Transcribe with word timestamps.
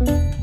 Bye. 0.00 0.39